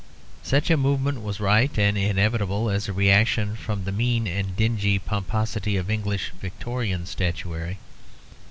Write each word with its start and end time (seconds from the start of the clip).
Such 0.41 0.71
a 0.71 0.77
movement 0.77 1.21
was 1.21 1.39
right 1.39 1.69
and 1.77 1.95
inevitable 1.95 2.71
as 2.71 2.87
a 2.89 2.91
reaction 2.91 3.55
from 3.55 3.83
the 3.83 3.91
mean 3.91 4.25
and 4.25 4.55
dingy 4.57 4.97
pomposity 4.97 5.77
of 5.77 5.91
English 5.91 6.31
Victorian 6.41 7.05
statuary. 7.05 7.77